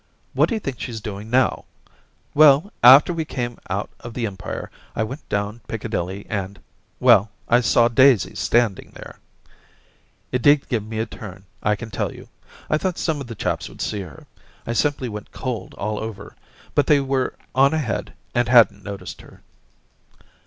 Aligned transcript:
'What 0.33 0.49
d'you 0.49 0.57
think 0.59 0.79
she's 0.79 0.99
doing 0.99 1.29
now} 1.29 1.65
Well, 2.33 2.73
after 2.81 3.13
we 3.13 3.23
came 3.23 3.59
out 3.69 3.91
of 3.99 4.15
the 4.15 4.25
Empire, 4.25 4.71
I 4.95 5.03
went 5.03 5.29
down 5.29 5.61
Piccadilly, 5.67 6.25
and— 6.27 6.59
well, 6.99 7.29
I 7.47 7.61
saw 7.61 7.87
Daisy 7.87 8.33
standing 8.33 8.93
there*... 8.95 9.19
It 10.31 10.41
did 10.41 10.67
give 10.67 10.83
me 10.83 10.97
a 10.97 11.05
turn, 11.05 11.45
I 11.61 11.75
can 11.75 11.91
tell 11.91 12.11
you; 12.11 12.29
I 12.67 12.79
thought 12.79 12.97
some 12.97 13.21
of 13.21 13.27
the 13.27 13.35
chaps 13.35 13.69
would 13.69 13.79
see 13.79 14.01
her. 14.01 14.25
I 14.65 14.73
simply 14.73 15.07
went 15.07 15.31
cold 15.31 15.75
all 15.75 15.99
over. 15.99 16.35
But 16.73 16.87
they 16.87 16.99
were 16.99 17.35
on 17.53 17.71
ahead 17.75 18.13
and 18.33 18.47
hadn't 18.49 18.83
noticed 18.83 19.21
her.' 19.21 19.43